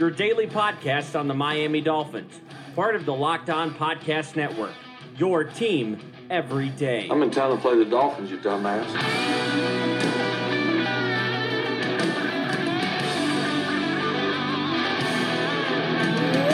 [0.00, 2.40] your daily podcast on the Miami Dolphins,
[2.74, 4.72] part of the Locked On Podcast Network.
[5.18, 6.00] Your team
[6.30, 7.06] every day.
[7.10, 8.86] I'm in town to play the Dolphins, you dumbass.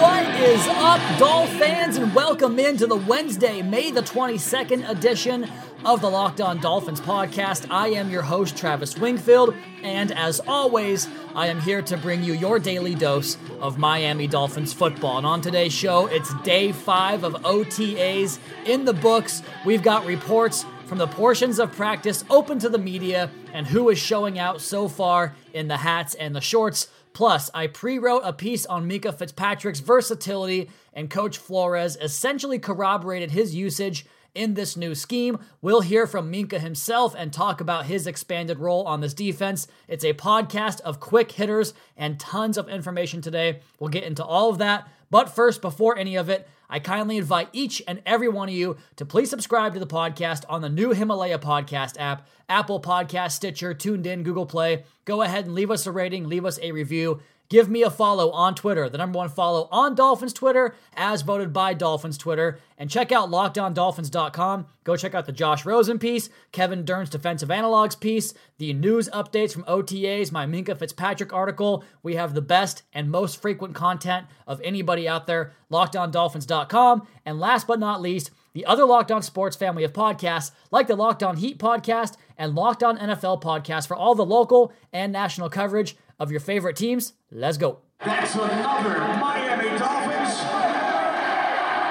[0.01, 5.49] What is up, Dolph fans, and welcome into the Wednesday, May the 22nd edition
[5.87, 7.69] of the Locked On Dolphins podcast.
[7.71, 9.55] I am your host, Travis Wingfield,
[9.85, 14.73] and as always, I am here to bring you your daily dose of Miami Dolphins
[14.73, 15.19] football.
[15.19, 19.45] And on today's show, it's day five of OTAs in the books.
[19.65, 23.99] We've got reports from the portions of practice open to the media and who is
[23.99, 26.89] showing out so far in the hats and the shorts.
[27.13, 33.31] Plus, I pre wrote a piece on Minkah Fitzpatrick's versatility, and Coach Flores essentially corroborated
[33.31, 34.05] his usage
[34.37, 35.39] in this new scheme.
[35.63, 39.67] We'll hear from Minkah himself and talk about his expanded role on this defense.
[39.89, 43.61] It's a podcast of quick hitters and tons of information today.
[43.81, 44.89] We'll get into all of that.
[45.11, 48.77] But first, before any of it, I kindly invite each and every one of you
[48.97, 53.73] to please subscribe to the podcast on the new Himalaya podcast app, Apple Podcast, Stitcher,
[53.73, 54.85] TuneIn, Google Play.
[55.05, 57.21] Go ahead and leave us a rating, leave us a review.
[57.49, 61.53] Give me a follow on Twitter, the number one follow on Dolphins Twitter, as voted
[61.53, 62.59] by Dolphins Twitter.
[62.77, 64.67] And check out lockedondolphins.com.
[64.83, 69.53] Go check out the Josh Rosen piece, Kevin Dern's defensive analogs piece, the news updates
[69.53, 71.85] from OTAs, my Minkah Fitzpatrick article.
[72.03, 77.07] We have the best and most frequent content of anybody out there, Lockedondolphins.com.
[77.25, 80.97] And last but not least, the other Locked On Sports family of podcasts, like the
[80.97, 85.51] Locked On Heat podcast and Locked On NFL podcast for all the local and national
[85.51, 87.15] coverage of your favorite teams.
[87.31, 87.81] Let's go.
[88.05, 90.41] That's another Miami Dolphins.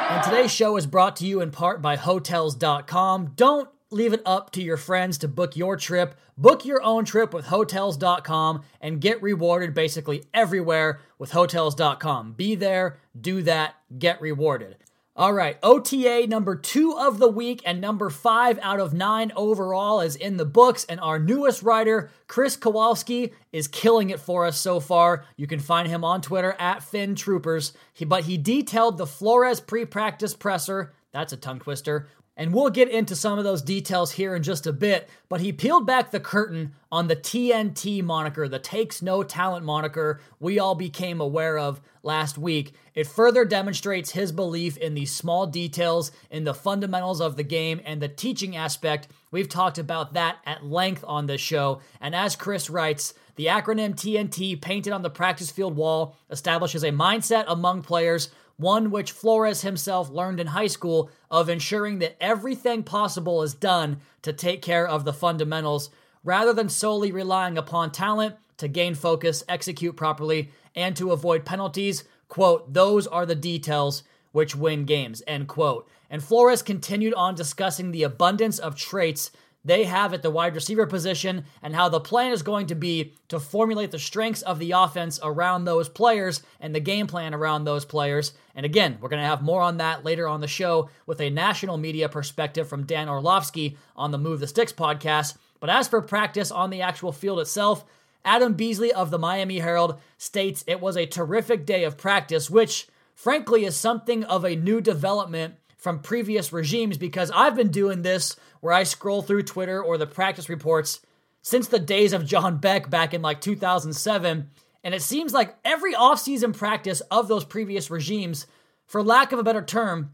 [0.09, 3.33] And today's show is brought to you in part by Hotels.com.
[3.35, 6.15] Don't leave it up to your friends to book your trip.
[6.37, 12.33] Book your own trip with Hotels.com and get rewarded basically everywhere with Hotels.com.
[12.33, 14.77] Be there, do that, get rewarded.
[15.17, 20.01] All right, OTA number two of the week and number five out of nine overall
[20.01, 24.59] is in the books, and our newest writer, Chris Kowalski, is killing it for us
[24.59, 25.23] so far.
[25.37, 27.71] You can find him on Twitter at Finn Troopers.
[27.93, 30.91] He, but he detailed the Flores pre-practice presser.
[31.13, 32.09] That's a tongue twister.
[32.38, 35.53] And we'll get into some of those details here in just a bit, but he
[35.53, 40.75] peeled back the curtain on the TNT moniker, the Takes No Talent moniker we all
[40.75, 42.73] became aware of last week.
[42.94, 47.81] It further demonstrates his belief in the small details, in the fundamentals of the game,
[47.85, 49.07] and the teaching aspect.
[49.31, 51.81] We've talked about that at length on this show.
[52.00, 56.91] And as Chris writes, the acronym TNT painted on the practice field wall establishes a
[56.91, 62.83] mindset among players one which Flores himself learned in high school of ensuring that everything
[62.83, 65.89] possible is done to take care of the fundamentals
[66.23, 72.05] rather than solely relying upon talent to gain focus, execute properly, and to avoid penalties.
[72.27, 75.87] Quote, those are the details which win games, end quote.
[76.09, 79.31] And Flores continued on discussing the abundance of traits
[79.65, 83.13] they have at the wide receiver position and how the plan is going to be
[83.29, 87.63] to formulate the strengths of the offense around those players and the game plan around
[87.63, 88.33] those players.
[88.53, 91.31] And again, we're going to have more on that later on the show with a
[91.31, 95.35] national media perspective from Dan Orlovsky on the Move the Sticks podcast.
[95.59, 97.83] But as for practice on the actual field itself,
[98.23, 102.87] Adam Beasley of the Miami Herald states it was a terrific day of practice, which
[103.15, 108.35] frankly is something of a new development from previous regimes because I've been doing this
[108.61, 110.99] where I scroll through Twitter or the practice reports
[111.41, 114.49] since the days of John Beck back in like 2007.
[114.83, 118.47] And it seems like every offseason practice of those previous regimes,
[118.85, 120.11] for lack of a better term,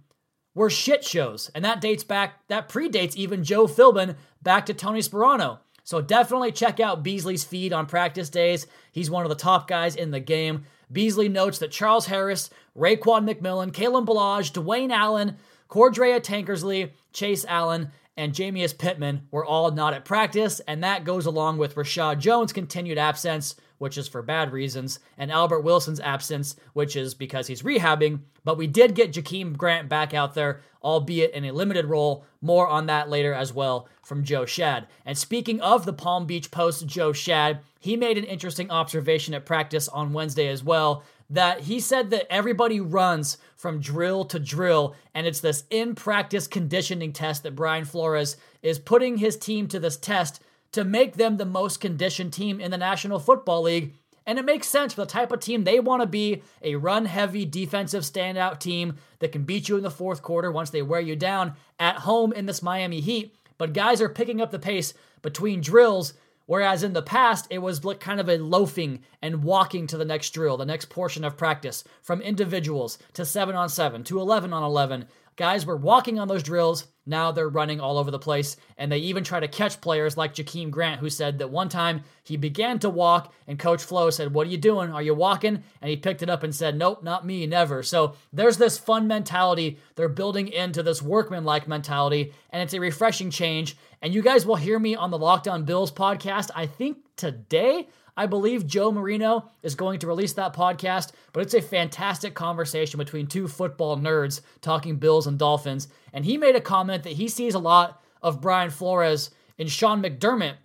[0.53, 1.49] were shit shows.
[1.55, 5.59] And that dates back, that predates even Joe Philbin back to Tony Sparano.
[5.83, 8.67] So definitely check out Beasley's feed on practice days.
[8.91, 10.65] He's one of the top guys in the game.
[10.91, 15.37] Beasley notes that Charles Harris, Raekwon McMillan, Kalen Ballage, Dwayne Allen,
[15.69, 21.25] Cordrea Tankersley, Chase Allen, and Jamius Pittman were all not at practice, and that goes
[21.25, 26.55] along with Reshad Jones' continued absence, which is for bad reasons, and Albert Wilson's absence,
[26.73, 28.19] which is because he's rehabbing.
[28.43, 32.23] But we did get Jakeem Grant back out there, albeit in a limited role.
[32.41, 34.85] More on that later as well from Joe Schad.
[35.03, 39.47] And speaking of the Palm Beach Post, Joe Schad, he made an interesting observation at
[39.47, 44.93] practice on Wednesday as well that he said that everybody runs from drill to drill,
[45.15, 49.79] and it's this in practice conditioning test that Brian Flores is putting his team to
[49.79, 53.95] this test to make them the most conditioned team in the National Football League.
[54.25, 57.05] And it makes sense for the type of team they want to be a run
[57.05, 61.01] heavy defensive standout team that can beat you in the fourth quarter once they wear
[61.01, 63.35] you down at home in this Miami Heat.
[63.57, 66.13] But guys are picking up the pace between drills
[66.51, 70.31] Whereas in the past, it was kind of a loafing and walking to the next
[70.31, 74.61] drill, the next portion of practice, from individuals to 7 on 7 to 11 on
[74.61, 75.05] 11.
[75.35, 76.87] Guys were walking on those drills.
[77.05, 78.57] Now they're running all over the place.
[78.77, 82.03] And they even try to catch players like Jakeem Grant, who said that one time
[82.23, 84.91] he began to walk, and Coach Flo said, What are you doing?
[84.91, 85.63] Are you walking?
[85.81, 87.81] And he picked it up and said, Nope, not me, never.
[87.81, 93.31] So there's this fun mentality they're building into this workman-like mentality, and it's a refreshing
[93.31, 93.77] change.
[94.01, 97.87] And you guys will hear me on the Locked On Bills podcast, I think today.
[98.21, 102.99] I believe Joe Marino is going to release that podcast, but it's a fantastic conversation
[102.99, 105.87] between two football nerds talking Bills and Dolphins.
[106.13, 110.03] And he made a comment that he sees a lot of Brian Flores in Sean
[110.03, 110.57] McDermott,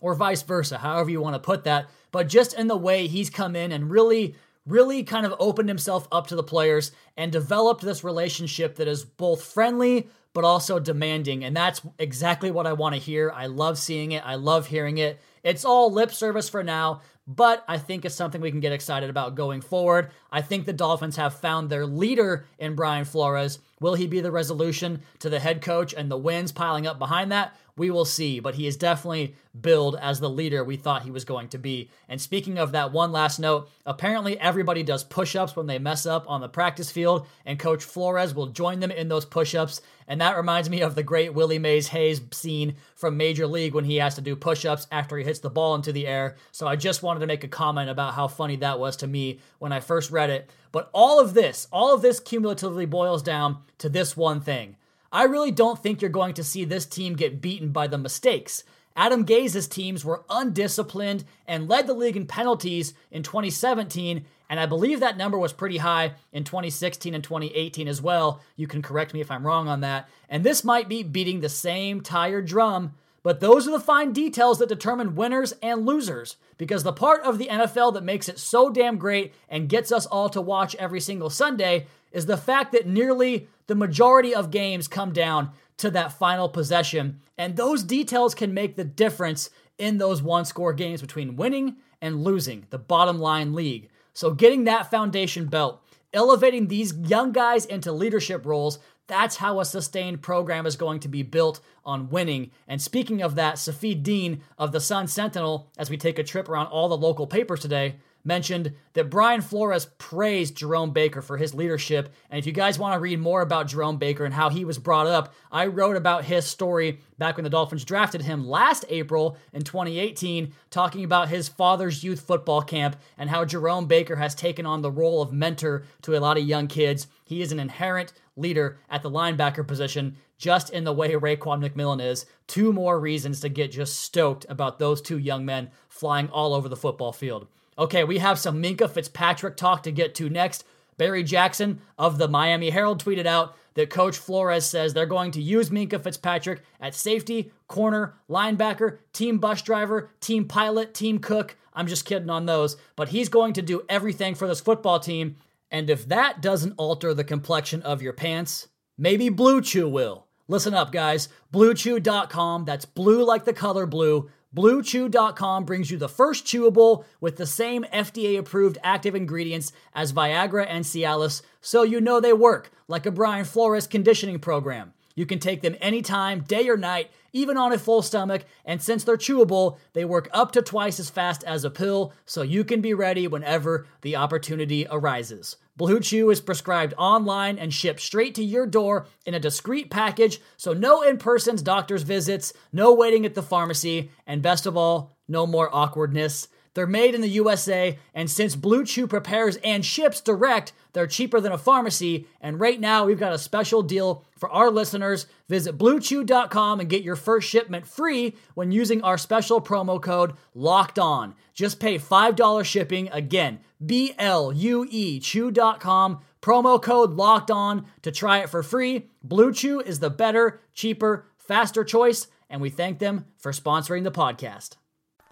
[0.00, 1.88] or vice versa, however you want to put that.
[2.10, 4.34] But just in the way he's come in and really,
[4.66, 9.04] really kind of opened himself up to the players and developed this relationship that is
[9.04, 11.44] both friendly but also demanding.
[11.44, 13.30] And that's exactly what I want to hear.
[13.34, 15.20] I love seeing it, I love hearing it.
[15.42, 19.10] It's all lip service for now, but I think it's something we can get excited
[19.10, 20.10] about going forward.
[20.32, 23.58] I think the Dolphins have found their leader in Brian Flores.
[23.80, 27.32] Will he be the resolution to the head coach and the wins piling up behind
[27.32, 27.54] that?
[27.78, 31.24] We will see, but he is definitely billed as the leader we thought he was
[31.24, 31.90] going to be.
[32.08, 36.04] And speaking of that, one last note apparently everybody does push ups when they mess
[36.04, 39.80] up on the practice field, and Coach Flores will join them in those push ups.
[40.06, 43.84] And that reminds me of the great Willie Mays Hayes scene from Major League when
[43.84, 46.36] he has to do push ups after he hits the ball into the air.
[46.50, 49.38] So I just wanted to make a comment about how funny that was to me
[49.58, 50.50] when I first read it.
[50.72, 54.76] But all of this, all of this cumulatively boils down to this one thing.
[55.12, 58.64] I really don't think you're going to see this team get beaten by the mistakes.
[58.94, 64.66] Adam Gase's teams were undisciplined and led the league in penalties in 2017, and I
[64.66, 68.40] believe that number was pretty high in 2016 and 2018 as well.
[68.56, 70.08] You can correct me if I'm wrong on that.
[70.28, 74.58] And this might be beating the same tired drum, but those are the fine details
[74.58, 76.36] that determine winners and losers.
[76.56, 80.06] Because the part of the NFL that makes it so damn great and gets us
[80.06, 84.88] all to watch every single Sunday is the fact that nearly the majority of games
[84.88, 87.20] come down to that final possession.
[87.38, 92.24] And those details can make the difference in those one score games between winning and
[92.24, 93.88] losing, the bottom line league.
[94.12, 95.80] So, getting that foundation built,
[96.12, 101.08] elevating these young guys into leadership roles, that's how a sustained program is going to
[101.08, 102.50] be built on winning.
[102.66, 106.48] And speaking of that, Safid Deen of the Sun Sentinel, as we take a trip
[106.48, 107.96] around all the local papers today,
[108.28, 112.14] mentioned that Brian Flores praised Jerome Baker for his leadership.
[112.30, 114.78] And if you guys want to read more about Jerome Baker and how he was
[114.78, 119.36] brought up, I wrote about his story back when the Dolphins drafted him last April
[119.52, 124.66] in 2018, talking about his father's youth football camp and how Jerome Baker has taken
[124.66, 127.08] on the role of mentor to a lot of young kids.
[127.24, 132.04] He is an inherent leader at the linebacker position, just in the way Raekwon McMillan
[132.04, 132.26] is.
[132.46, 136.68] Two more reasons to get just stoked about those two young men flying all over
[136.68, 137.48] the football field.
[137.78, 140.64] Okay, we have some Minkah Fitzpatrick talk to get to next.
[140.96, 145.40] Barry Jackson of the Miami Herald tweeted out that Coach Flores says they're going to
[145.40, 151.56] use Minkah Fitzpatrick at safety, corner, linebacker, team bus driver, team pilot, team cook.
[151.72, 155.36] I'm just kidding on those, but he's going to do everything for this football team.
[155.70, 158.66] And if that doesn't alter the complexion of your pants,
[158.96, 160.26] maybe Blue Chew will.
[160.48, 161.28] Listen up, guys.
[161.52, 167.44] BlueChew.com, that's blue like the color blue BlueChew.com brings you the first chewable with the
[167.44, 173.04] same FDA approved active ingredients as Viagra and Cialis, so you know they work, like
[173.04, 174.94] a Brian Flores conditioning program.
[175.18, 179.02] You can take them anytime, day or night, even on a full stomach, and since
[179.02, 182.80] they're chewable, they work up to twice as fast as a pill, so you can
[182.80, 185.56] be ready whenever the opportunity arises.
[185.76, 190.40] Blue Chew is prescribed online and shipped straight to your door in a discreet package,
[190.56, 195.16] so no in person's doctor's visits, no waiting at the pharmacy, and best of all,
[195.26, 196.46] no more awkwardness.
[196.74, 201.40] They're made in the USA, and since Blue Chew prepares and ships direct, they're cheaper
[201.40, 202.26] than a pharmacy.
[202.40, 205.26] And right now, we've got a special deal for our listeners.
[205.48, 210.98] Visit bluechew.com and get your first shipment free when using our special promo code LOCKED
[210.98, 211.34] ON.
[211.54, 213.08] Just pay $5 shipping.
[213.10, 219.10] Again, B L U E chew.com, promo code LOCKED ON to try it for free.
[219.22, 224.10] Blue Chew is the better, cheaper, faster choice, and we thank them for sponsoring the
[224.10, 224.76] podcast.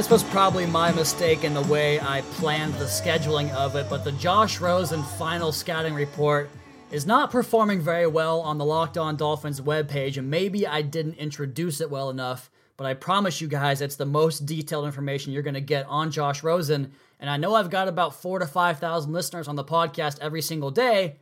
[0.00, 4.02] This was probably my mistake in the way I planned the scheduling of it, but
[4.02, 6.48] the Josh Rosen final scouting report
[6.90, 11.18] is not performing very well on the Locked On Dolphins webpage, and maybe I didn't
[11.18, 15.42] introduce it well enough, but I promise you guys it's the most detailed information you're
[15.42, 16.92] going to get on Josh Rosen.
[17.18, 20.70] And I know I've got about four to 5,000 listeners on the podcast every single
[20.70, 21.16] day,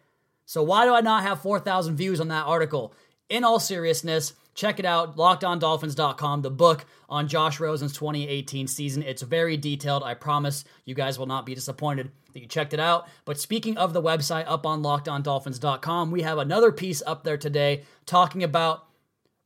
[0.46, 2.94] so why do I not have 4,000 views on that article?
[3.28, 9.04] In all seriousness, check it out, lockedondolphins.com, the book on Josh Rosen's 2018 season.
[9.04, 10.02] It's very detailed.
[10.02, 13.08] I promise you guys will not be disappointed that you checked it out.
[13.24, 17.84] But speaking of the website up on lockedondolphins.com, we have another piece up there today
[18.04, 18.84] talking about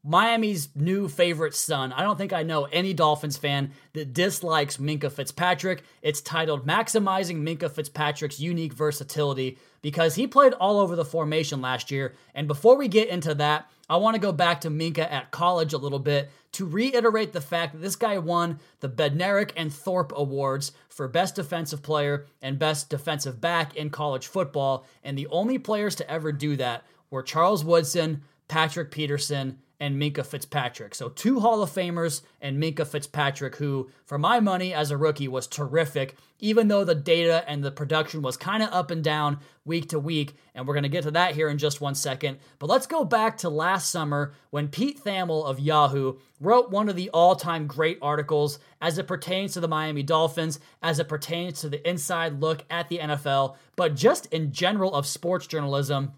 [0.02, 1.92] Miami's new favorite son.
[1.92, 5.84] I don't think I know any Dolphins fan that dislikes Minkah Fitzpatrick.
[6.00, 11.90] It's titled Maximizing Minkah Fitzpatrick's Unique Versatility because he played all over the formation last
[11.90, 12.14] year.
[12.34, 15.74] And before we get into that, I want to go back to Minkah at college
[15.74, 20.14] a little bit to reiterate the fact that this guy won the Bednarik and Thorpe
[20.16, 24.86] Awards for Best Defensive Player and Best Defensive Back in college football.
[25.04, 30.24] And the only players to ever do that were Charles Woodson, Patrick Peterson, and Minkah
[30.24, 30.94] Fitzpatrick.
[30.94, 35.26] So two Hall of Famers and Minkah Fitzpatrick, who, for my money as a rookie,
[35.26, 39.40] was terrific, even though the data and the production was kind of up and down
[39.64, 40.36] week to week.
[40.54, 42.38] And we're going to get to that here in just one second.
[42.60, 46.94] But let's go back to last summer when Pete Thamel of Yahoo wrote one of
[46.94, 51.60] the all time great articles as it pertains to the Miami Dolphins, as it pertains
[51.60, 56.12] to the inside look at the NFL, but just in general of sports journalism.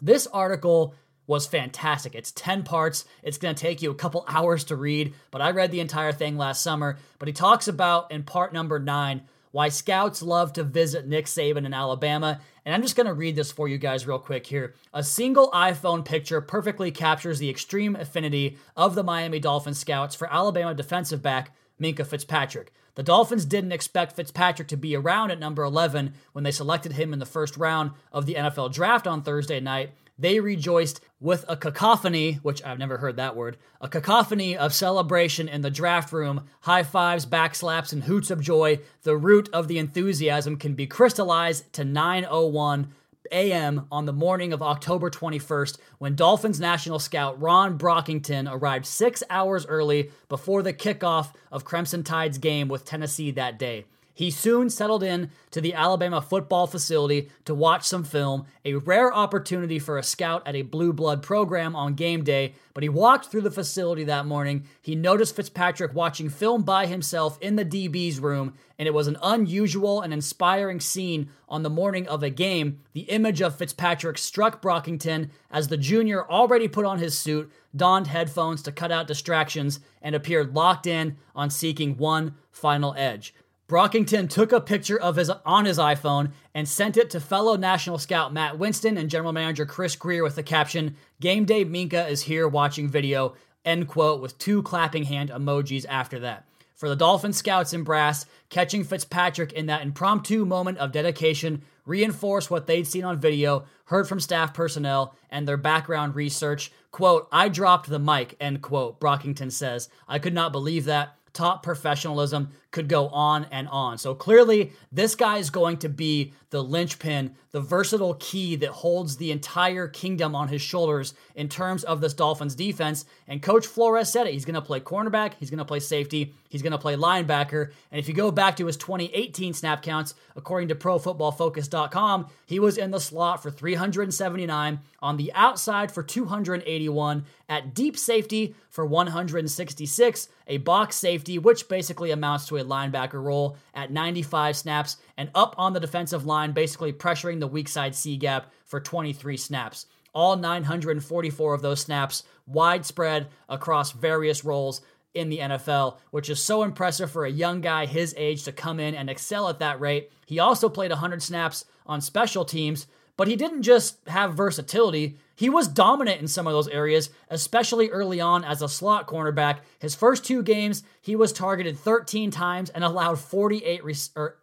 [0.00, 0.94] This article
[1.30, 2.16] was fantastic.
[2.16, 3.04] It's 10 parts.
[3.22, 6.10] It's going to take you a couple hours to read, but I read the entire
[6.10, 6.98] thing last summer.
[7.20, 9.22] But he talks about in part number nine
[9.52, 12.40] why scouts love to visit Nick Saban in Alabama.
[12.64, 14.74] And I'm just going to read this for you guys real quick here.
[14.92, 20.32] A single iPhone picture perfectly captures the extreme affinity of the Miami Dolphins scouts for
[20.32, 22.72] Alabama defensive back Minkah Fitzpatrick.
[22.96, 27.12] The Dolphins didn't expect Fitzpatrick to be around at number 11 when they selected him
[27.12, 31.56] in the first round of the NFL draft on Thursday night, they rejoiced with a
[31.56, 36.46] cacophony, which I've never heard that word, a cacophony of celebration in the draft room,
[36.60, 38.80] high fives, backslaps, and hoots of joy.
[39.02, 42.92] The root of the enthusiasm can be crystallized to 901
[43.32, 43.86] a.m.
[43.90, 49.66] on the morning of October 21st when Dolphins national scout Ron Brockington arrived six hours
[49.66, 53.84] early before the kickoff of Crimson Tide's game with Tennessee that day.
[54.20, 59.10] He soon settled in to the Alabama football facility to watch some film, a rare
[59.10, 62.52] opportunity for a scout at a blue blood program on game day.
[62.74, 64.64] But he walked through the facility that morning.
[64.82, 69.16] He noticed Fitzpatrick watching film by himself in the DB's room, and it was an
[69.22, 72.80] unusual and inspiring scene on the morning of a game.
[72.92, 78.08] The image of Fitzpatrick struck Brockington as the junior already put on his suit, donned
[78.08, 83.32] headphones to cut out distractions, and appeared locked in on seeking one final edge.
[83.70, 87.98] Brockington took a picture of his on his iPhone and sent it to fellow national
[87.98, 92.22] scout Matt Winston and general manager Chris Grier with the caption, Game Day Minkah is
[92.22, 96.48] here watching video, end quote, with two clapping hand emojis after that.
[96.74, 102.50] For the Dolphin scouts in brass, catching Fitzpatrick in that impromptu moment of dedication reinforced
[102.50, 106.72] what they'd seen on video, heard from staff personnel, and their background research.
[106.90, 109.88] Quote, I dropped the mic, end quote, Brockington says.
[110.08, 113.98] I could not believe that top professionalism, could go on and on.
[113.98, 119.16] So clearly, this guy is going to be the linchpin, the versatile key that holds
[119.16, 123.04] the entire kingdom on his shoulders in terms of this Dolphins defense.
[123.26, 124.32] And Coach Flores said it.
[124.32, 127.70] He's going to play cornerback, he's going to play safety, he's going to play linebacker.
[127.90, 132.76] And if you go back to his 2018 snap counts, according to ProFootballFocus.com, he was
[132.76, 140.28] in the slot for 379, on the outside for 281, at deep safety for 166,
[140.48, 145.54] a box safety, which basically amounts to a linebacker role at 95 snaps, and up
[145.56, 149.86] on the defensive line, basically pressuring the weak side C gap for 23 snaps.
[150.12, 154.82] All 944 of those snaps widespread across various roles
[155.14, 158.78] in the NFL, which is so impressive for a young guy his age to come
[158.78, 160.10] in and excel at that rate.
[160.26, 162.86] He also played 100 snaps on special teams,
[163.16, 165.18] but he didn't just have versatility.
[165.34, 169.58] He was dominant in some of those areas, especially early on as a slot cornerback.
[169.78, 173.94] His first two games, he was targeted 13 times and allowed 48, re-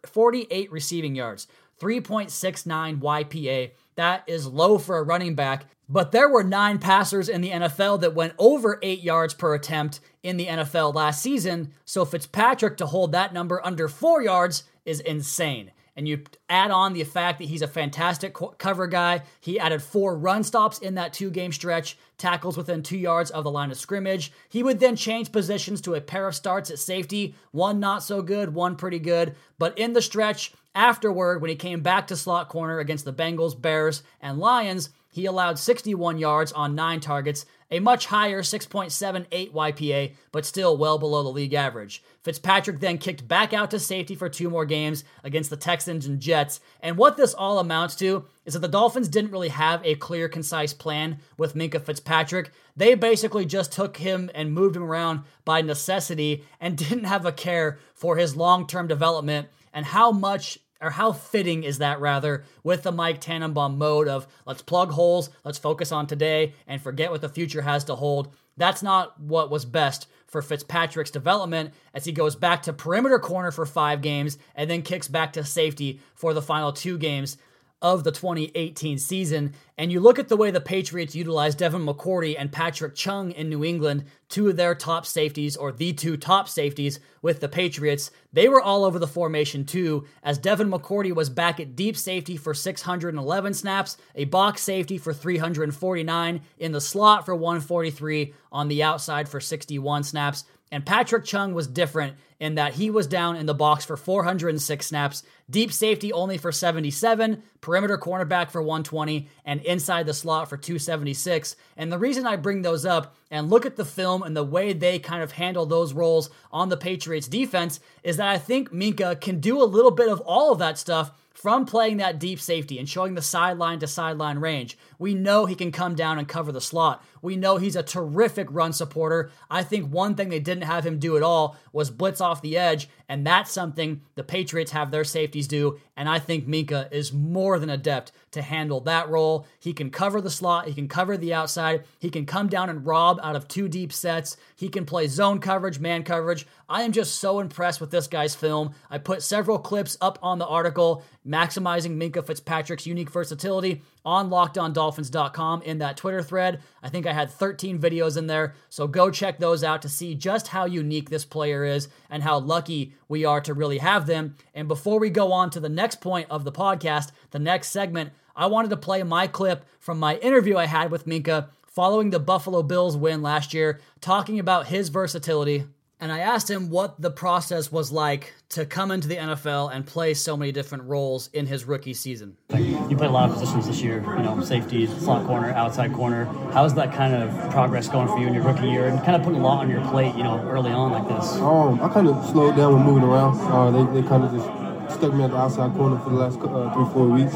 [0.06, 1.48] 48 receiving yards,
[1.80, 3.70] 3.69 YPA.
[3.94, 8.00] That is low for a running back, but there were nine passers in the NFL
[8.00, 12.86] that went over eight yards per attempt in the NFL last season, so Fitzpatrick to
[12.86, 17.48] hold that number under four yards is insane and you add on the fact that
[17.48, 19.20] he's a fantastic cover guy.
[19.40, 23.42] He added four run stops in that two game stretch, tackles within two yards of
[23.42, 24.30] the line of scrimmage.
[24.48, 28.22] He would then change positions to a pair of starts at safety, one not so
[28.22, 29.34] good, one pretty good.
[29.58, 33.60] But in the stretch afterward, when he came back to slot corner against the Bengals,
[33.60, 40.14] Bears, and Lions, he allowed 61 yards on nine targets, a much higher 6.78 YPA,
[40.32, 42.02] but still well below the league average.
[42.22, 46.20] Fitzpatrick then kicked back out to safety for two more games against the Texans and
[46.20, 46.60] Jets.
[46.80, 50.28] And what this all amounts to is that the Dolphins didn't really have a clear,
[50.28, 52.50] concise plan with Minkah Fitzpatrick.
[52.76, 57.32] They basically just took him and moved him around by necessity and didn't have a
[57.32, 62.44] care for his long term development and how much or how fitting is that rather
[62.62, 67.10] with the Mike Tannenbaum mode of let's plug holes, let's focus on today, and forget
[67.10, 68.34] what the future has to hold.
[68.56, 73.50] That's not what was best for Fitzpatrick's development as he goes back to perimeter corner
[73.50, 77.38] for five games and then kicks back to safety for the final two games
[77.80, 79.54] of the 2018 season.
[79.76, 83.48] And you look at the way the Patriots utilized Devin McCourty and Patrick Chung in
[83.48, 88.10] New England, two of their top safeties, or the two top safeties with the Patriots.
[88.32, 92.36] They were all over the formation too, as Devin McCourty was back at deep safety
[92.36, 98.82] for 611 snaps, a box safety for 349, in the slot for 143, on the
[98.82, 100.44] outside for 61 snaps.
[100.70, 104.86] And Patrick Chung was different in that he was down in the box for 406
[104.86, 110.56] snaps, deep safety only for 77, perimeter cornerback for 120, and inside the slot for
[110.56, 111.56] 276.
[111.76, 114.72] And the reason I bring those up and look at the film and the way
[114.72, 119.20] they kind of handle those roles on the Patriots defense is that I think Minkah
[119.20, 122.80] can do a little bit of all of that stuff from playing that deep safety
[122.80, 124.76] and showing the sideline to sideline range.
[124.98, 127.04] We know he can come down and cover the slot.
[127.22, 129.30] We know he's a terrific run supporter.
[129.48, 132.56] I think one thing they didn't have him do at all was blitz off the
[132.56, 135.80] edge, and that's something the Patriots have their safeties do.
[135.96, 139.46] And I think Minkah is more than adept to handle that role.
[139.58, 142.86] He can cover the slot, he can cover the outside, he can come down and
[142.86, 146.46] rob out of two deep sets, he can play zone coverage, man coverage.
[146.68, 148.74] I am just so impressed with this guy's film.
[148.90, 155.62] I put several clips up on the article maximizing Minkah Fitzpatrick's unique versatility on lockedondolphins.com
[155.62, 156.62] in that Twitter thread.
[156.82, 160.14] I think I had 13 videos in there, so go check those out to see
[160.14, 164.36] just how unique this player is and how lucky we are to really have them.
[164.54, 168.12] And before we go on to the next point of the podcast, the next segment,
[168.34, 172.20] I wanted to play my clip from my interview I had with Minkah following the
[172.20, 175.64] Buffalo Bills win last year, talking about his versatility
[176.00, 179.84] and I asked him what the process was like to come into the NFL and
[179.84, 182.36] play so many different roles in his rookie season.
[182.50, 186.26] You played a lot of positions this year, you know, safety, slot corner, outside corner.
[186.52, 189.24] How's that kind of progress going for you in your rookie year and kind of
[189.24, 191.34] putting a lot on your plate, you know, early on like this?
[191.36, 193.36] Um, I kind of slowed down when moving around.
[193.50, 194.46] Uh, they, they kind of just
[194.90, 197.34] stuck me at the outside corner for the last uh, three, four weeks.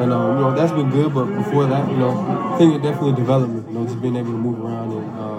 [0.00, 2.10] And, um, you know, that's been good, but before that, you know,
[2.52, 5.18] I think it definitely developed me, you know, just being able to move around and,
[5.18, 5.34] uh,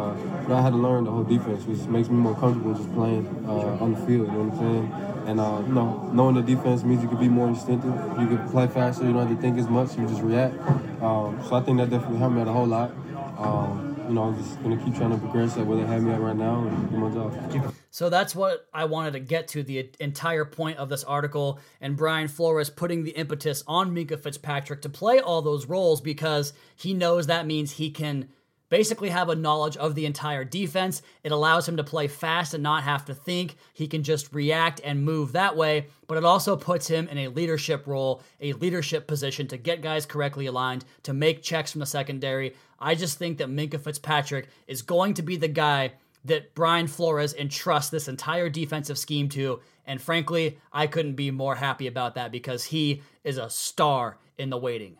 [0.53, 3.81] I had to learn the whole defense, which makes me more comfortable just playing uh,
[3.83, 4.27] on the field.
[4.27, 4.93] You know what I'm saying?
[5.25, 7.91] And uh, you know, knowing the defense means you can be more instinctive.
[8.19, 9.05] You can play faster.
[9.05, 9.97] You don't have to think as much.
[9.97, 10.53] You just react.
[11.01, 12.91] Um, so I think that definitely helped me out a whole lot.
[13.39, 16.11] Um, you know, I'm just gonna keep trying to progress at where they have me
[16.11, 17.73] at right now and do my job.
[17.89, 21.95] So that's what I wanted to get to the entire point of this article, and
[21.95, 26.93] Brian Flores putting the impetus on Minkah Fitzpatrick to play all those roles because he
[26.93, 28.29] knows that means he can
[28.69, 31.01] basically have a knowledge of the entire defense.
[31.23, 33.55] It allows him to play fast and not have to think.
[33.73, 37.27] He can just react and move that way, but it also puts him in a
[37.27, 41.85] leadership role, a leadership position to get guys correctly aligned, to make checks from the
[41.85, 42.55] secondary.
[42.79, 45.93] I just think that Minkah Fitzpatrick is going to be the guy
[46.25, 49.61] that Brian Flores entrusts this entire defensive scheme to.
[49.85, 54.49] And frankly, I couldn't be more happy about that because he is a star in
[54.49, 54.97] the waiting.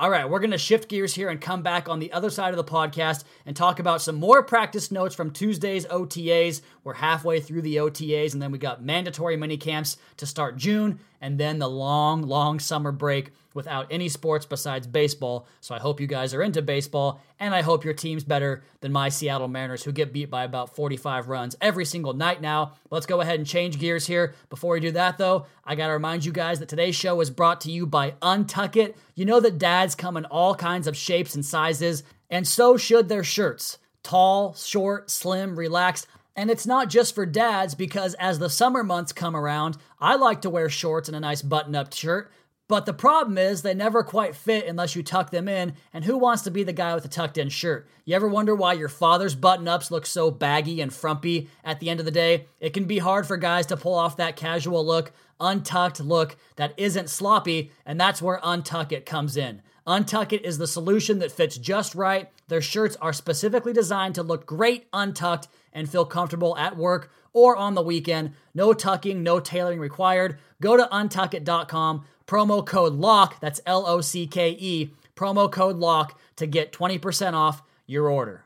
[0.00, 2.54] All right, we're going to shift gears here and come back on the other side
[2.54, 6.60] of the podcast and talk about some more practice notes from Tuesday's OTAs.
[6.84, 11.00] We're halfway through the OTAs, and then we got mandatory mini camps to start June,
[11.20, 15.46] and then the long, long summer break without any sports besides baseball.
[15.60, 18.92] So I hope you guys are into baseball, and I hope your team's better than
[18.92, 22.74] my Seattle Mariners, who get beat by about 45 runs every single night now.
[22.90, 24.34] Let's go ahead and change gears here.
[24.50, 27.30] Before we do that, though, I got to remind you guys that today's show is
[27.30, 28.96] brought to you by Untuck It.
[29.14, 33.08] You know that dads come in all kinds of shapes and sizes, and so should
[33.08, 36.06] their shirts tall, short, slim, relaxed.
[36.38, 40.40] And it's not just for dads because as the summer months come around, I like
[40.42, 42.30] to wear shorts and a nice button up shirt.
[42.68, 46.16] But the problem is they never quite fit unless you tuck them in, and who
[46.16, 47.88] wants to be the guy with a tucked in shirt?
[48.04, 51.90] You ever wonder why your father's button ups look so baggy and frumpy at the
[51.90, 52.46] end of the day?
[52.60, 56.72] It can be hard for guys to pull off that casual look, untucked look that
[56.76, 59.60] isn't sloppy, and that's where Untuck It comes in.
[59.88, 62.30] Untuck It is the solution that fits just right.
[62.46, 67.56] Their shirts are specifically designed to look great untucked and feel comfortable at work or
[67.56, 68.32] on the weekend.
[68.54, 70.38] No tucking, no tailoring required.
[70.60, 76.16] Go to untuckit.com promo code LOCK, that's L O C K E, promo code LOCK
[76.36, 78.44] to get 20% off your order.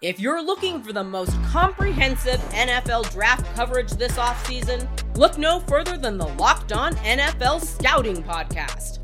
[0.00, 5.96] If you're looking for the most comprehensive NFL draft coverage this offseason, look no further
[5.96, 9.03] than the Locked On NFL Scouting Podcast.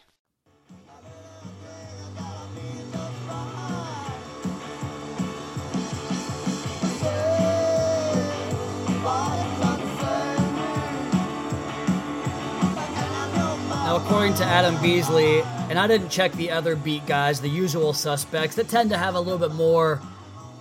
[13.91, 17.91] Now, according to Adam Beasley, and I didn't check the other beat guys, the usual
[17.91, 20.01] suspects that tend to have a little bit more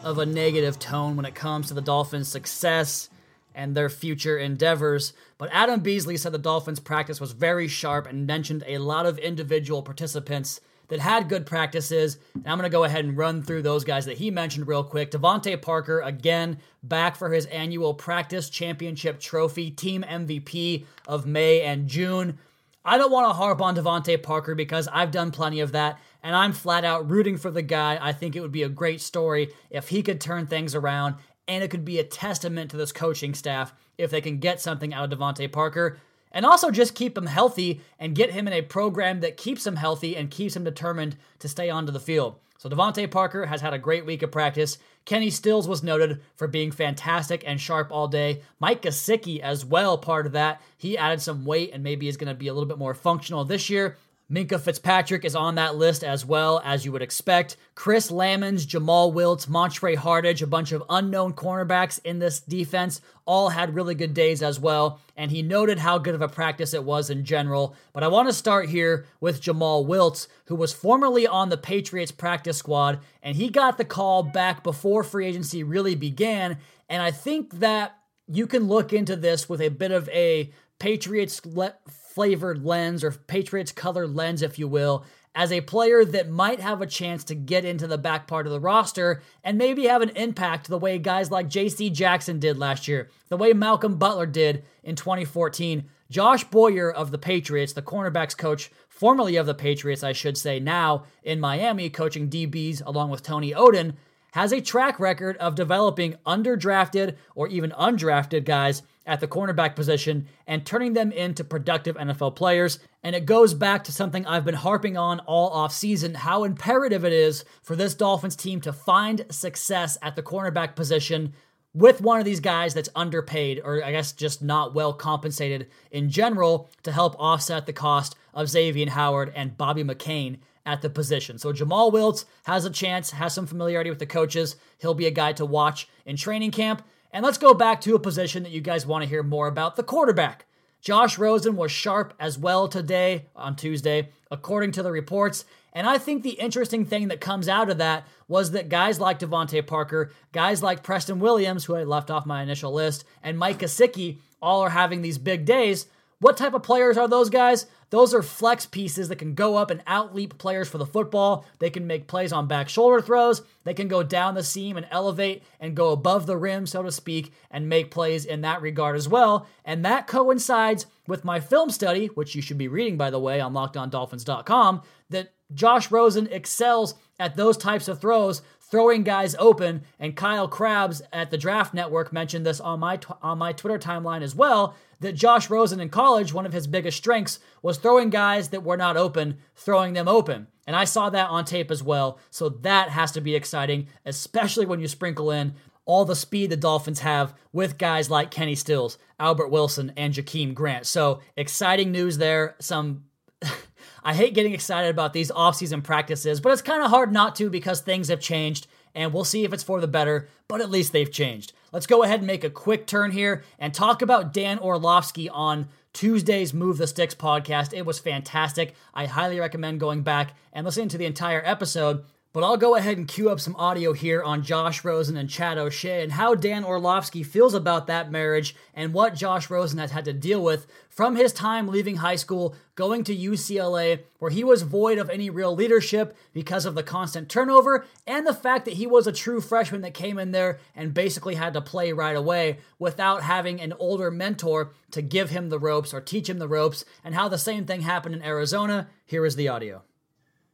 [0.03, 3.09] of a negative tone when it comes to the Dolphins' success
[3.55, 5.13] and their future endeavors.
[5.39, 9.17] But Adam Beasley said the Dolphins' practice was very sharp and mentioned a lot of
[9.17, 12.19] individual participants that had good practices.
[12.35, 14.83] And I'm going to go ahead and run through those guys that he mentioned real
[14.83, 15.13] quick.
[15.13, 21.87] DeVante Parker, again, back for his annual practice championship trophy, team MVP of May and
[21.87, 22.37] June.
[22.85, 26.35] I don't want to harp on DeVante Parker because I've done plenty of that, and
[26.35, 27.99] I'm flat out rooting for the guy.
[28.01, 31.17] I think it would be a great story if he could turn things around
[31.51, 34.95] and it could be a testament to this coaching staff if they can get something
[34.95, 35.99] out of DeVante Parker.
[36.31, 39.75] And also just keep him healthy and get him in a program that keeps him
[39.75, 42.37] healthy and keeps him determined to stay onto the field.
[42.59, 44.79] So DeVante Parker has had a great week of practice.
[45.05, 48.43] Kenny Stills was noted for being fantastic and sharp all day.
[48.61, 50.61] Mike Gesicki as well, part of that.
[50.77, 53.45] He added some weight and maybe is going to be a little bit more functional
[53.45, 53.97] this year.
[54.31, 57.57] Minkah Fitzpatrick is on that list as well, as you would expect.
[57.75, 63.49] Chris Lammons, Jomal Wiltz, Montre Hardage, a bunch of unknown cornerbacks in this defense, all
[63.49, 65.01] had really good days as well.
[65.17, 67.75] And he noted how good of a practice it was in general.
[67.93, 72.13] But I want to start here with Jomal Wiltz, who was formerly on the Patriots
[72.13, 76.59] practice squad, and he got the call back before free agency really began.
[76.89, 81.41] And I think that you can look into this with a bit of a Patriots
[81.87, 86.83] flavored lens or Patriots color lens, if you will, as a player that might have
[86.83, 90.11] a chance to get into the back part of the roster and maybe have an
[90.11, 94.65] impact the way guys like JC Jackson did last year, the way Malcolm Butler did
[94.83, 95.85] in 2014.
[96.11, 100.59] Josh Boyer of the Patriots, the cornerbacks coach, formerly of the Patriots, I should say,
[100.59, 103.95] now in Miami, coaching DBs along with Tony Oden,
[104.33, 110.27] has a track record of developing underdrafted or even undrafted guys at the cornerback position
[110.47, 112.79] and turning them into productive NFL players.
[113.03, 117.13] And it goes back to something I've been harping on all offseason how imperative it
[117.13, 121.33] is for this Dolphins team to find success at the cornerback position
[121.73, 126.11] with one of these guys that's underpaid or I guess just not well compensated in
[126.11, 131.39] general to help offset the cost of Xavier Howard and Bobby McCain at the position.
[131.39, 134.57] So Jomal Wiltz has a chance, has some familiarity with the coaches.
[134.79, 136.83] He'll be a guy to watch in training camp.
[137.13, 139.77] And let's go back to a position that you guys want to hear more about
[139.77, 140.47] the quarterback.
[140.81, 145.45] Josh Rosen was sharp as well today on Tuesday, according to the reports.
[145.73, 149.19] And I think the interesting thing that comes out of that was that guys like
[149.19, 153.59] DeVante Parker, guys like Preston Williams, who I left off my initial list, and Mike
[153.59, 155.87] Gesicki all are having these big days.
[156.19, 157.67] What type of players are those guys?
[157.91, 161.45] Those are flex pieces that can go up and outleap players for the football.
[161.59, 163.43] They can make plays on back shoulder throws.
[163.65, 166.93] They can go down the seam and elevate and go above the rim, so to
[166.93, 169.47] speak, and make plays in that regard as well.
[169.65, 173.41] And that coincides with my film study, which you should be reading, by the way,
[173.41, 179.83] on lockedondolphins.com, that Josh Rosen excels at those types of throws, throwing guys open.
[179.99, 184.23] And Kyle Krabs at the Draft Network mentioned this on my on my Twitter timeline
[184.23, 184.75] as well.
[185.01, 188.77] That Josh Rosen in college, one of his biggest strengths was throwing guys that were
[188.77, 190.47] not open, throwing them open.
[190.67, 192.19] And I saw that on tape as well.
[192.31, 195.55] So that has to be exciting, especially when you sprinkle in
[195.91, 200.55] all the speed the Dolphins have with guys like Kenny Stills, Albert Wilson, and Jakeem
[200.55, 200.87] Grant.
[200.87, 202.55] So exciting news there.
[202.61, 203.07] Some
[204.03, 207.51] I hate getting excited about these offseason practices, but it's kind of hard not to
[207.51, 210.93] because things have changed, and we'll see if it's for the better, but at least
[210.93, 211.53] they've changed.
[211.73, 215.69] Let's go ahead and make a quick turn here and talk about Dan Orlovsky on
[215.93, 217.73] Tuesday's Move the Sticks podcast.
[217.73, 218.75] It was fantastic.
[218.95, 222.05] I highly recommend going back and listening to the entire episode.
[222.33, 225.59] But I'll go ahead and cue up some audio here on Josh Rosen and Chad
[225.59, 230.05] O'Shea and how Dan Orlovsky feels about that marriage and what Josh Rosen has had
[230.05, 234.63] to deal with from his time leaving high school, going to UCLA, where he was
[234.63, 238.87] void of any real leadership because of the constant turnover and the fact that he
[238.87, 242.59] was a true freshman that came in there and basically had to play right away
[242.79, 246.85] without having an older mentor to give him the ropes or teach him the ropes,
[247.03, 248.89] and how the same thing happened in Arizona.
[249.05, 249.83] Here is the audio.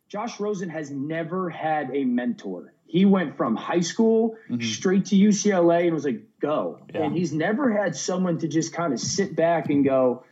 [0.08, 2.72] Josh Rosen has never had a mentor.
[2.86, 4.62] He went from high school mm-hmm.
[4.62, 6.78] straight to UCLA and was like, go.
[6.94, 7.02] Yeah.
[7.02, 10.24] And he's never had someone to just kind of sit back and go,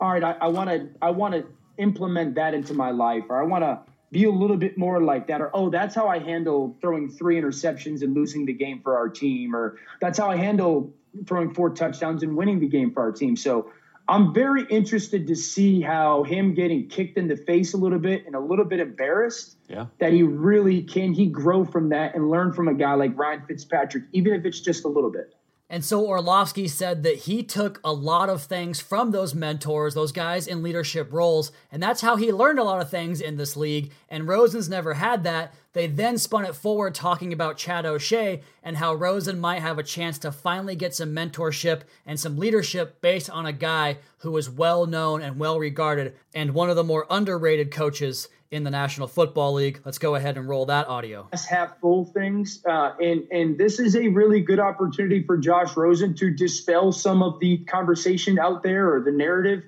[0.00, 3.44] all right, I want to, I want to implement that into my life, or I
[3.44, 6.76] want to be a little bit more like that, or oh, that's how I handle
[6.80, 10.94] throwing three interceptions and losing the game for our team, or that's how I handle
[11.26, 13.36] throwing four touchdowns and winning the game for our team.
[13.36, 13.70] So
[14.08, 18.24] I'm very interested to see how him getting kicked in the face a little bit
[18.26, 19.58] and a little bit embarrassed.
[19.68, 19.86] Yeah.
[19.98, 23.42] That he really can he grow from that and learn from a guy like Ryan
[23.46, 25.34] Fitzpatrick, even if it's just a little bit.
[25.70, 30.12] And so Orlovsky said that he took a lot of things from those mentors, those
[30.12, 33.54] guys in leadership roles, and that's how he learned a lot of things in this
[33.54, 33.92] league.
[34.08, 35.52] And Rosen's never had that.
[35.74, 39.82] They then spun it forward talking about Chad O'Shea and how Rosen might have a
[39.82, 44.48] chance to finally get some mentorship and some leadership based on a guy who is
[44.48, 49.06] well known and well regarded and one of the more underrated coaches in the National
[49.06, 49.80] Football League.
[49.84, 51.28] Let's go ahead and roll that audio.
[51.48, 56.14] Half full things, uh, and and this is a really good opportunity for Josh Rosen
[56.14, 59.64] to dispel some of the conversation out there or the narrative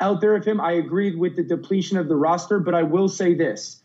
[0.00, 0.60] out there of him.
[0.60, 3.82] I agree with the depletion of the roster, but I will say this.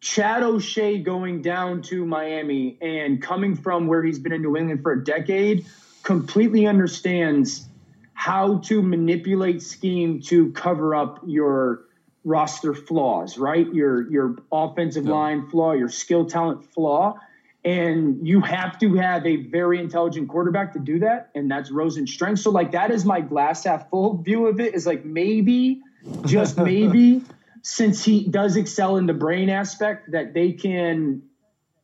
[0.00, 4.82] Chad O'Shea going down to Miami and coming from where he's been in New England
[4.82, 5.64] for a decade
[6.02, 7.66] completely understands
[8.12, 11.84] how to manipulate scheme to cover up your
[12.24, 13.72] roster flaws, right?
[13.72, 17.18] Your your offensive line flaw, your skill talent flaw.
[17.66, 21.30] And you have to have a very intelligent quarterback to do that.
[21.34, 22.40] And that's Rosen's strength.
[22.40, 25.80] So, like, that is my glass half full view of it is like maybe,
[26.26, 27.22] just maybe,
[27.62, 31.22] since he does excel in the brain aspect, that they can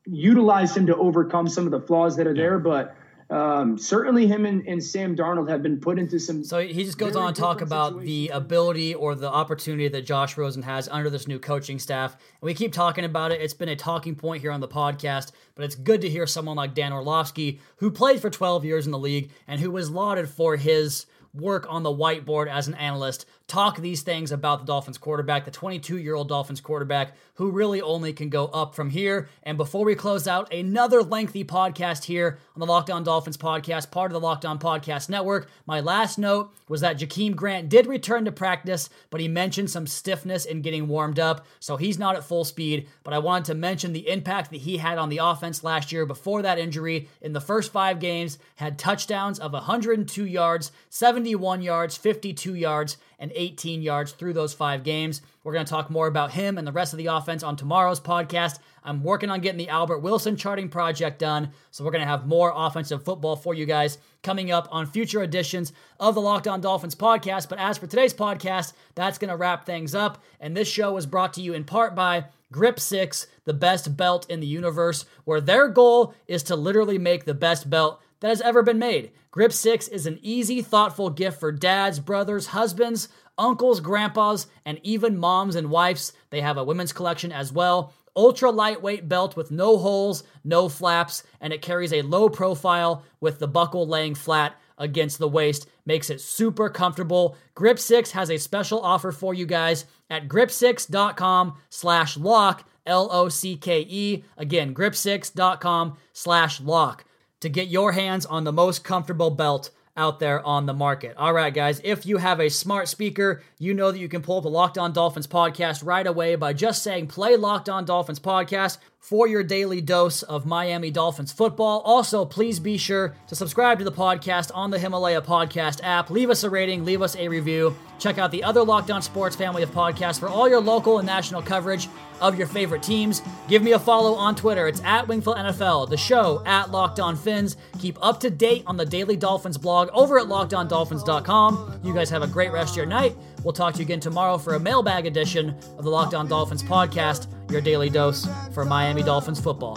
[0.04, 2.58] utilize him to overcome some of the flaws that are there.
[2.58, 2.94] But
[3.30, 6.42] um, certainly him and, and, Sam Darnold have been put into some.
[6.42, 10.36] So he just goes on to talk about the ability or the opportunity that Josh
[10.36, 12.14] Rosen has under this new coaching staff.
[12.14, 13.40] And we keep talking about it.
[13.40, 16.56] It's been a talking point here on the podcast, but it's good to hear someone
[16.56, 20.28] like Dan Orlovsky, who played for 12 years in the league and who was lauded
[20.28, 24.96] for his work on the whiteboard as an analyst, talk these things about the Dolphins
[24.96, 29.28] quarterback, the 22 year old Dolphins quarterback, who really only can go up from here.
[29.42, 33.90] And before we close out, another lengthy podcast here on the Locked On Dolphins podcast,
[33.90, 35.50] part of the Locked On Podcast Network.
[35.66, 39.86] My last note was that Jakeem Grant did return to practice, but he mentioned some
[39.86, 42.86] stiffness in getting warmed up, so he's not at full speed.
[43.02, 46.06] But I wanted to mention the impact that he had on the offense last year
[46.06, 47.08] before that injury.
[47.20, 53.30] In the first five games, had touchdowns of 102 yards, 71 yards, 52 yards and
[53.34, 55.22] 18 yards through those five games.
[55.44, 58.00] We're going to talk more about him and the rest of the offense on tomorrow's
[58.00, 58.58] podcast.
[58.82, 62.26] I'm working on getting the Albert Wilson charting project done, so we're going to have
[62.26, 66.60] more offensive football for you guys coming up on future editions of the Locked On
[66.60, 67.48] Dolphins podcast.
[67.48, 70.22] But as for today's podcast, that's going to wrap things up.
[70.40, 74.28] And this show was brought to you in part by Grip 6, the best belt
[74.30, 78.40] in the universe, where their goal is to literally make the best belt that has
[78.40, 79.12] ever been made.
[79.30, 85.18] Grip 6 is an easy, thoughtful gift for dads, brothers, husbands, uncles, grandpas, and even
[85.18, 86.12] moms and wives.
[86.30, 87.94] They have a women's collection as well.
[88.14, 93.38] Ultra lightweight belt with no holes, no flaps, and it carries a low profile with
[93.38, 95.68] the buckle laying flat against the waist.
[95.86, 97.36] Makes it super comfortable.
[97.54, 104.24] Grip 6 has a special offer for you guys at grip6.com slash lock, L-O-C-K-E.
[104.36, 107.04] Again, grip6.com slash lock
[107.40, 111.16] to get your hands on the most comfortable belt out there on the market.
[111.16, 114.38] All right, guys, if you have a smart speaker, you know that you can pull
[114.38, 118.20] up the Locked On Dolphins podcast right away by just saying play Locked On Dolphins
[118.20, 121.80] podcast for your daily dose of Miami Dolphins football.
[121.80, 126.10] Also, please be sure to subscribe to the podcast on the Himalaya Podcast app.
[126.10, 127.76] Leave us a rating, leave us a review.
[127.98, 131.06] Check out the other Locked On Sports family of podcasts for all your local and
[131.06, 131.88] national coverage
[132.20, 133.22] of your favorite teams.
[133.48, 134.66] Give me a follow on Twitter.
[134.68, 137.56] It's at Wingfield NFL, the show at Locked On Phins.
[137.78, 141.80] Keep up to date on the Daily Dolphins blog over at LockedOnDolphins.com.
[141.82, 143.16] You guys have a great rest of your night.
[143.42, 146.62] We'll talk to you again tomorrow for a mailbag edition of the Locked On Dolphins
[146.62, 149.76] podcast, your daily dose for Miami Dolphins football.